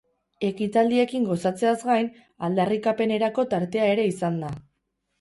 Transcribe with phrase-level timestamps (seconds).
[0.47, 2.11] Ekitaldiekin gozatzeaz gain,
[2.49, 4.57] aldarrikapenerako tartea ere izan da.